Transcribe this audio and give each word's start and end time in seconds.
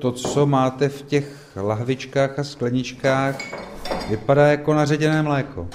To, 0.00 0.12
co 0.12 0.46
máte 0.46 0.88
v 0.88 1.02
těch 1.02 1.56
lahvičkách 1.56 2.38
a 2.38 2.44
skleničkách, 2.44 3.38
vypadá 4.08 4.46
jako 4.46 4.74
naředěné 4.74 5.22
mléko. 5.22 5.68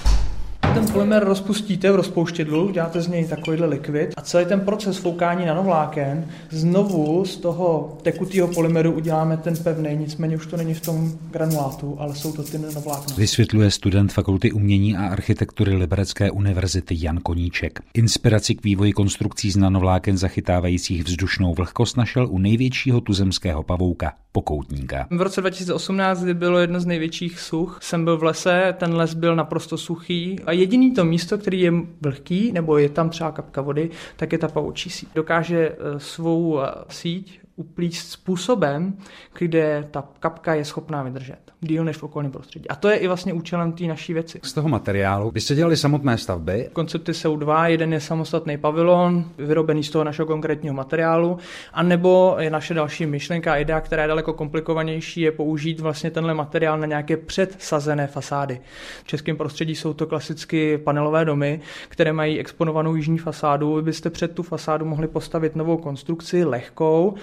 Ten 0.74 0.86
polymer 0.92 1.24
rozpustíte 1.24 1.92
v 1.92 1.96
rozpouštědlu, 1.96 2.70
děláte 2.70 3.02
z 3.02 3.08
něj 3.08 3.24
takovýhle 3.24 3.66
likvid 3.66 4.14
a 4.16 4.20
celý 4.20 4.44
ten 4.46 4.60
proces 4.60 4.96
foukání 4.96 5.46
nanovláken 5.46 6.28
znovu 6.50 7.24
z 7.24 7.36
toho 7.36 7.98
tekutého 8.02 8.48
polymeru 8.48 8.92
uděláme 8.92 9.36
ten 9.36 9.54
pevný, 9.56 9.96
nicméně 9.96 10.36
už 10.36 10.46
to 10.46 10.56
není 10.56 10.74
v 10.74 10.80
tom 10.80 11.12
granulátu, 11.30 11.96
ale 11.98 12.14
jsou 12.14 12.32
to 12.32 12.42
ty 12.42 12.58
nanovlákna. 12.58 13.16
Vysvětluje 13.16 13.70
student 13.70 14.12
Fakulty 14.12 14.52
umění 14.52 14.96
a 14.96 15.06
architektury 15.06 15.74
Liberecké 15.74 16.30
univerzity 16.30 16.96
Jan 16.98 17.18
Koníček. 17.18 17.80
Inspiraci 17.94 18.54
k 18.54 18.64
vývoji 18.64 18.92
konstrukcí 18.92 19.50
z 19.50 19.56
nanovláken 19.56 20.18
zachytávajících 20.18 21.04
vzdušnou 21.04 21.54
vlhkost 21.54 21.96
našel 21.96 22.28
u 22.30 22.38
největšího 22.38 23.00
tuzemského 23.00 23.62
pavouka, 23.62 24.12
pokoutníka. 24.32 25.06
V 25.10 25.22
roce 25.22 25.40
2018, 25.40 26.22
kdy 26.22 26.34
bylo 26.34 26.58
jedno 26.58 26.80
z 26.80 26.86
největších 26.86 27.40
such, 27.40 27.78
jsem 27.82 28.04
byl 28.04 28.18
v 28.18 28.22
lese, 28.22 28.74
ten 28.78 28.94
les 28.94 29.14
byl 29.14 29.36
naprosto 29.36 29.78
suchý 29.78 30.36
a 30.46 30.52
jediný 30.52 30.94
to 30.94 31.04
místo, 31.04 31.38
který 31.38 31.60
je 31.60 31.72
vlhký, 32.00 32.52
nebo 32.52 32.78
je 32.78 32.88
tam 32.88 33.10
třeba 33.10 33.32
kapka 33.32 33.60
vody, 33.60 33.90
tak 34.16 34.32
je 34.32 34.38
ta 34.38 34.48
pavoučí 34.48 34.90
síť. 34.90 35.08
Dokáže 35.14 35.68
eh, 35.68 36.00
svou 36.00 36.60
eh, 36.60 36.70
síť 36.88 37.41
uplíst 37.62 38.10
způsobem, 38.10 38.96
kde 39.38 39.88
ta 39.90 40.04
kapka 40.20 40.54
je 40.54 40.64
schopná 40.64 41.02
vydržet 41.02 41.52
díl 41.62 41.84
než 41.84 41.96
v 41.96 42.02
okolním 42.02 42.32
prostředí. 42.32 42.68
A 42.68 42.74
to 42.74 42.88
je 42.88 42.96
i 42.96 43.06
vlastně 43.06 43.32
účelem 43.32 43.72
té 43.72 43.84
naší 43.84 44.12
věci. 44.12 44.40
Z 44.42 44.52
toho 44.52 44.68
materiálu 44.68 45.30
vy 45.30 45.40
jste 45.40 45.54
dělali 45.54 45.76
samotné 45.76 46.18
stavby? 46.18 46.68
Koncepty 46.72 47.14
jsou 47.14 47.36
dva, 47.36 47.68
jeden 47.68 47.92
je 47.92 48.00
samostatný 48.00 48.58
pavilon, 48.58 49.24
vyrobený 49.38 49.84
z 49.84 49.90
toho 49.90 50.04
našeho 50.04 50.26
konkrétního 50.26 50.74
materiálu, 50.74 51.38
a 51.72 51.82
nebo 51.82 52.36
je 52.38 52.50
naše 52.50 52.74
další 52.74 53.06
myšlenka, 53.06 53.56
idea, 53.56 53.80
která 53.80 54.02
je 54.02 54.08
daleko 54.08 54.32
komplikovanější, 54.32 55.20
je 55.20 55.32
použít 55.32 55.80
vlastně 55.80 56.10
tenhle 56.10 56.34
materiál 56.34 56.78
na 56.78 56.86
nějaké 56.86 57.16
předsazené 57.16 58.06
fasády. 58.06 58.60
V 59.04 59.06
českém 59.06 59.36
prostředí 59.36 59.74
jsou 59.74 59.94
to 59.94 60.06
klasicky 60.06 60.78
panelové 60.78 61.24
domy, 61.24 61.60
které 61.88 62.12
mají 62.12 62.38
exponovanou 62.38 62.94
jižní 62.94 63.18
fasádu. 63.18 63.74
Vy 63.74 63.82
byste 63.82 64.10
před 64.10 64.34
tu 64.34 64.42
fasádu 64.42 64.84
mohli 64.84 65.08
postavit 65.08 65.56
novou 65.56 65.76
konstrukci, 65.76 66.44
lehkou, 66.44 67.14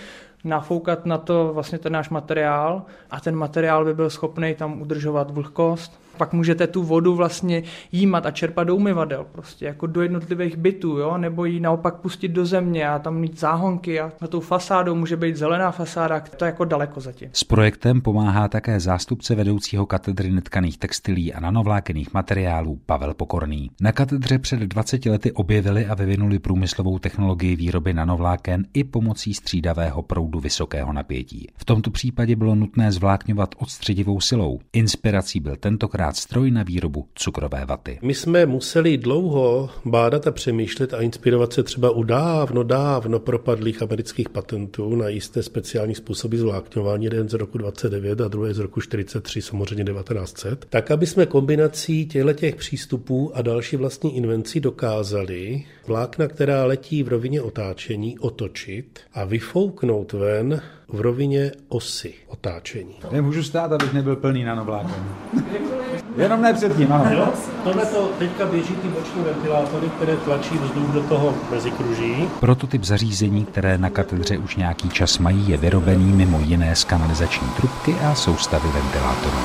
nafoukat 0.44 1.06
na 1.06 1.18
to 1.18 1.52
vlastně 1.54 1.78
ten 1.78 1.94
náš 1.94 2.10
materiál 2.10 2.86
a 3.12 3.20
ten 3.20 3.36
materiál 3.36 3.86
by 3.86 3.94
byl 3.94 4.10
schopný 4.10 4.56
tam 4.56 4.82
udržovat 4.82 5.32
vlhkost, 5.32 6.00
pak 6.20 6.34
můžete 6.34 6.68
tu 6.68 6.84
vodu 6.84 7.16
vlastně 7.16 7.64
jímat 7.92 8.26
a 8.26 8.32
čerpat 8.32 8.68
do 8.68 8.76
umyvadel, 8.76 9.26
prostě 9.32 9.66
jako 9.66 9.88
do 9.88 10.02
jednotlivých 10.02 10.58
bytů, 10.58 10.98
jo? 10.98 11.18
nebo 11.18 11.46
ji 11.46 11.60
naopak 11.60 11.96
pustit 11.96 12.28
do 12.28 12.46
země 12.46 12.90
a 12.90 13.00
tam 13.00 13.16
mít 13.16 13.40
záhonky 13.40 14.00
a 14.00 14.12
na 14.22 14.28
tou 14.28 14.40
fasádou 14.40 14.96
může 14.96 15.18
být 15.18 15.36
zelená 15.36 15.72
fasáda, 15.72 16.20
to 16.20 16.46
je 16.46 16.50
jako 16.50 16.66
daleko 16.66 17.00
zatím. 17.00 17.30
S 17.34 17.44
projektem 17.44 18.02
pomáhá 18.02 18.48
také 18.48 18.80
zástupce 18.80 19.36
vedoucího 19.36 19.86
katedry 19.86 20.32
netkaných 20.32 20.78
textilí 20.78 21.34
a 21.34 21.40
nanovlákených 21.40 22.14
materiálů 22.14 22.80
Pavel 22.86 23.14
Pokorný. 23.14 23.72
Na 23.82 23.92
katedře 23.92 24.40
před 24.40 24.60
20 24.60 25.06
lety 25.06 25.32
objevili 25.32 25.86
a 25.86 25.96
vyvinuli 25.96 26.40
průmyslovou 26.40 27.00
technologii 27.00 27.56
výroby 27.56 27.94
nanovláken 27.94 28.66
i 28.74 28.84
pomocí 28.84 29.34
střídavého 29.34 30.02
proudu 30.02 30.29
vysokého 30.38 30.94
napětí. 30.94 31.48
V 31.58 31.66
tomto 31.66 31.92
případě 31.92 32.36
bylo 32.36 32.56
nutné 32.56 32.92
zvlákňovat 32.92 33.56
odstředivou 33.58 34.22
silou. 34.22 34.60
Inspirací 34.74 35.40
byl 35.40 35.56
tentokrát 35.56 35.80
tentokrát 35.80 36.16
stroj 36.16 36.52
na 36.52 36.64
výrobu 36.64 37.08
cukrové 37.16 37.66
vaty. 37.66 38.00
My 38.02 38.14
jsme 38.14 38.46
museli 38.46 38.98
dlouho 38.98 39.70
bádat 39.86 40.28
a 40.28 40.32
přemýšlet 40.32 40.94
a 40.94 41.02
inspirovat 41.02 41.54
se 41.54 41.64
třeba 41.64 41.92
u 41.92 42.04
dávno, 42.04 42.64
dávno 42.64 43.20
propadlých 43.20 43.82
amerických 43.82 44.30
patentů 44.30 44.96
na 44.96 45.10
jisté 45.10 45.44
speciální 45.44 45.96
způsoby 45.96 46.38
zvlákňování, 46.38 47.06
jeden 47.06 47.30
z 47.30 47.34
roku 47.34 47.58
29 47.58 48.22
a 48.22 48.28
druhý 48.28 48.54
z 48.54 48.60
roku 48.60 48.82
43, 48.82 49.42
samozřejmě 49.42 49.84
1900, 49.84 50.66
tak 50.70 50.92
aby 50.92 51.06
jsme 51.06 51.26
kombinací 51.26 52.06
těchto 52.06 52.34
těch 52.34 52.56
přístupů 52.56 53.32
a 53.34 53.42
další 53.42 53.76
vlastní 53.76 54.18
invencí 54.18 54.60
dokázali 54.60 55.66
vlákna, 55.88 56.28
která 56.28 56.66
letí 56.66 57.04
v 57.04 57.08
rovině 57.08 57.42
otáčení, 57.42 58.20
otočit 58.20 59.00
a 59.14 59.24
vyfouknout 59.24 60.14
ven 60.20 60.62
v 60.88 61.02
rovině 61.02 61.52
osy 61.68 62.14
otáčení. 62.28 62.96
Nemůžu 63.12 63.44
stát, 63.44 63.72
abych 63.72 63.94
nebyl 63.94 64.16
plný 64.16 64.44
nanovláken. 64.44 65.04
Jenom 66.18 66.42
ne 66.42 66.54
předtím, 66.54 66.92
ano. 66.94 67.12
Jo, 67.12 67.34
tohle 67.64 67.86
to 67.86 68.12
teďka 68.20 68.46
běží 68.46 68.76
ty 68.76 68.88
boční 68.88 69.24
ventilátory, 69.24 69.90
které 69.90 70.18
tlačí 70.18 70.58
vzduch 70.58 70.90
do 70.90 71.04
toho 71.04 71.34
mezikruží. 71.52 72.30
Prototyp 72.40 72.84
zařízení, 72.84 73.46
které 73.46 73.78
na 73.78 73.90
katedře 73.90 74.38
už 74.38 74.56
nějaký 74.56 74.90
čas 74.90 75.18
mají, 75.18 75.50
je 75.50 75.58
vyrobený 75.58 76.06
mimo 76.06 76.40
jiné 76.40 76.76
z 76.76 76.84
kanalizační 76.84 77.48
trubky 77.58 77.94
a 77.94 78.16
soustavy 78.16 78.70
ventilátorů. 78.74 79.38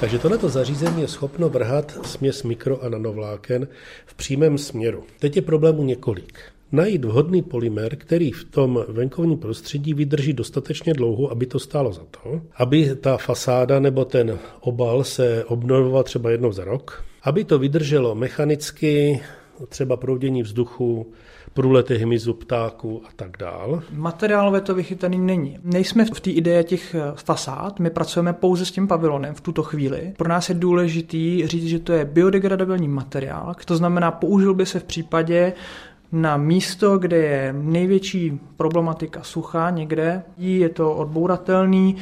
Takže 0.00 0.18
tohleto 0.18 0.48
zařízení 0.48 1.00
je 1.00 1.08
schopno 1.08 1.48
vrhat 1.48 1.98
směs 2.02 2.42
mikro 2.42 2.82
a 2.82 2.88
nanovláken 2.88 3.68
v 4.06 4.14
přímém 4.14 4.58
směru. 4.58 5.04
Teď 5.18 5.36
je 5.36 5.42
problémů 5.42 5.82
několik 5.82 6.38
najít 6.72 7.04
vhodný 7.04 7.42
polymer, 7.42 7.96
který 7.96 8.32
v 8.32 8.44
tom 8.44 8.84
venkovním 8.88 9.38
prostředí 9.38 9.94
vydrží 9.94 10.32
dostatečně 10.32 10.94
dlouho, 10.94 11.30
aby 11.30 11.46
to 11.46 11.58
stálo 11.58 11.92
za 11.92 12.02
to, 12.10 12.40
aby 12.56 12.96
ta 12.96 13.16
fasáda 13.16 13.80
nebo 13.80 14.04
ten 14.04 14.38
obal 14.60 15.04
se 15.04 15.44
obnovoval 15.44 16.02
třeba 16.02 16.30
jednou 16.30 16.52
za 16.52 16.64
rok, 16.64 17.04
aby 17.22 17.44
to 17.44 17.58
vydrželo 17.58 18.14
mechanicky, 18.14 19.20
třeba 19.68 19.96
proudění 19.96 20.42
vzduchu, 20.42 21.12
průlety 21.54 21.98
hmyzu, 21.98 22.34
ptáků 22.34 23.02
a 23.04 23.08
tak 23.16 23.36
dál. 23.38 23.82
Materiálové 23.92 24.60
to 24.60 24.74
vychytaný 24.74 25.18
není. 25.18 25.58
Nejsme 25.62 26.04
v 26.04 26.20
té 26.20 26.30
ideje 26.30 26.64
těch 26.64 26.94
eh, 26.94 27.00
fasád, 27.14 27.80
my 27.80 27.90
pracujeme 27.90 28.32
pouze 28.32 28.66
s 28.66 28.70
tím 28.70 28.88
pavilonem 28.88 29.34
v 29.34 29.40
tuto 29.40 29.62
chvíli. 29.62 30.14
Pro 30.16 30.28
nás 30.28 30.48
je 30.48 30.54
důležitý 30.54 31.46
říct, 31.46 31.66
že 31.66 31.78
to 31.78 31.92
je 31.92 32.04
biodegradabilní 32.04 32.88
materiál, 32.88 33.54
to 33.64 33.76
znamená, 33.76 34.10
použil 34.10 34.54
by 34.54 34.66
se 34.66 34.80
v 34.80 34.84
případě, 34.84 35.52
na 36.12 36.36
místo, 36.36 36.98
kde 36.98 37.16
je 37.16 37.52
největší 37.52 38.40
problematika 38.56 39.22
sucha 39.22 39.70
někde, 39.70 40.22
je 40.38 40.68
to 40.68 40.94
odbouratelný 40.94 41.96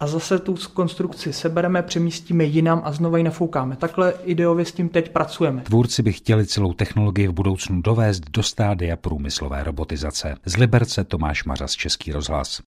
a 0.00 0.06
zase 0.06 0.38
tu 0.38 0.54
konstrukci 0.74 1.32
sebereme, 1.32 1.82
přemístíme 1.82 2.44
jinam 2.44 2.82
a 2.84 2.92
znovu 2.92 3.16
ji 3.16 3.22
nafoukáme. 3.22 3.76
Takhle 3.76 4.14
ideově 4.24 4.64
s 4.64 4.72
tím 4.72 4.88
teď 4.88 5.12
pracujeme. 5.12 5.62
Tvůrci 5.62 6.02
by 6.02 6.12
chtěli 6.12 6.46
celou 6.46 6.72
technologii 6.72 7.28
v 7.28 7.32
budoucnu 7.32 7.82
dovést 7.82 8.30
do 8.30 8.42
stádia 8.42 8.96
průmyslové 8.96 9.64
robotizace. 9.64 10.36
Z 10.44 10.56
Liberce 10.56 11.04
Tomáš 11.04 11.44
Mařas, 11.44 11.72
Český 11.72 12.12
rozhlas. 12.12 12.62